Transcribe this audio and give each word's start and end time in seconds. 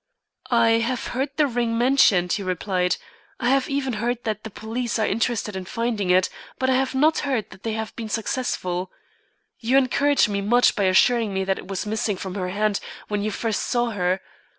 "I 0.49 0.79
have 0.79 1.05
heard 1.13 1.29
the 1.37 1.45
ring 1.45 1.77
mentioned," 1.77 2.33
he 2.33 2.41
replied, 2.41 2.95
"I 3.39 3.49
have 3.51 3.69
even 3.69 3.93
heard 4.01 4.23
that 4.23 4.43
the 4.43 4.49
police 4.49 4.97
are 4.97 5.05
interested 5.05 5.55
in 5.55 5.65
finding 5.65 6.09
it; 6.09 6.27
but 6.57 6.71
I 6.71 6.73
have 6.77 6.95
not 6.95 7.19
heard 7.19 7.51
that 7.51 7.61
they 7.61 7.73
have 7.73 7.95
been 7.95 8.09
successful. 8.09 8.89
You 9.59 9.77
encourage 9.77 10.27
me 10.27 10.41
much 10.41 10.75
by 10.75 10.85
assuring 10.85 11.35
me 11.35 11.43
that 11.43 11.59
it 11.59 11.67
was 11.67 11.85
missing 11.85 12.17
from 12.17 12.33
her 12.33 12.49
hand 12.49 12.79
when 13.09 13.21
you 13.21 13.29
first 13.29 13.61
saw 13.61 13.91
her. 13.91 14.19